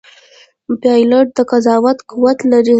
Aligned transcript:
پیلوټ 0.81 1.27
د 1.37 1.39
قضاوت 1.51 1.97
قوت 2.09 2.39
لري. 2.51 2.69